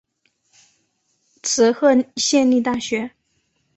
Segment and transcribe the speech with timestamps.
[1.43, 3.11] 滋贺县立大学